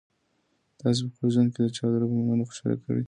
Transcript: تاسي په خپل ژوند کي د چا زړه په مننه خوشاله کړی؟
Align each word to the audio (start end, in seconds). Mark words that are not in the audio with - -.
تاسي 0.79 1.01
په 1.05 1.11
خپل 1.15 1.27
ژوند 1.33 1.49
کي 1.53 1.59
د 1.65 1.67
چا 1.77 1.85
زړه 1.93 2.05
په 2.09 2.15
مننه 2.27 2.43
خوشاله 2.49 2.75
کړی؟ 2.83 2.99